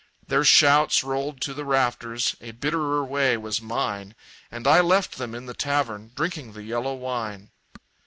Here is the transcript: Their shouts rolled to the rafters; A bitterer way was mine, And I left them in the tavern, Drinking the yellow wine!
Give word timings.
Their 0.25 0.43
shouts 0.43 1.03
rolled 1.03 1.41
to 1.41 1.53
the 1.53 1.63
rafters; 1.63 2.35
A 2.41 2.53
bitterer 2.53 3.05
way 3.05 3.37
was 3.37 3.61
mine, 3.61 4.15
And 4.49 4.65
I 4.65 4.79
left 4.81 5.19
them 5.19 5.35
in 5.35 5.45
the 5.45 5.53
tavern, 5.53 6.11
Drinking 6.15 6.53
the 6.53 6.63
yellow 6.63 6.95
wine! 6.95 7.51